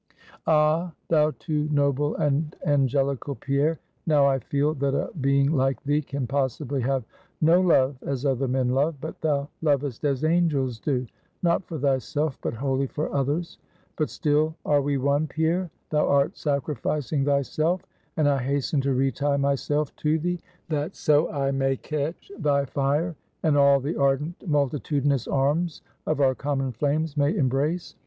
"Ah! 0.47 0.93
thou 1.09 1.29
too 1.37 1.69
noble 1.71 2.15
and 2.15 2.55
angelical 2.65 3.35
Pierre, 3.35 3.77
now 4.07 4.25
I 4.25 4.39
feel 4.39 4.73
that 4.73 4.95
a 4.99 5.11
being 5.21 5.51
like 5.51 5.83
thee, 5.83 6.01
can 6.01 6.25
possibly 6.25 6.81
have 6.81 7.03
no 7.39 7.61
love 7.61 7.95
as 8.01 8.25
other 8.25 8.47
men 8.47 8.69
love; 8.69 8.95
but 8.99 9.21
thou 9.21 9.47
lovest 9.61 10.03
as 10.03 10.23
angels 10.23 10.79
do; 10.79 11.05
not 11.43 11.63
for 11.67 11.77
thyself, 11.77 12.35
but 12.41 12.55
wholly 12.55 12.87
for 12.87 13.13
others. 13.13 13.59
But 13.95 14.09
still 14.09 14.55
are 14.65 14.81
we 14.81 14.97
one, 14.97 15.27
Pierre; 15.27 15.69
thou 15.91 16.07
art 16.07 16.35
sacrificing 16.35 17.23
thyself, 17.23 17.85
and 18.17 18.27
I 18.27 18.39
hasten 18.41 18.81
to 18.81 18.95
re 18.95 19.11
tie 19.11 19.37
myself 19.37 19.95
to 19.97 20.17
thee, 20.17 20.39
that 20.69 20.95
so 20.95 21.29
I 21.29 21.51
may 21.51 21.77
catch 21.77 22.31
thy 22.39 22.65
fire, 22.65 23.15
and 23.43 23.55
all 23.55 23.79
the 23.79 23.97
ardent 23.97 24.47
multitudinous 24.47 25.27
arms 25.27 25.83
of 26.07 26.19
our 26.21 26.33
common 26.33 26.71
flames 26.71 27.15
may 27.15 27.37
embrace. 27.37 27.93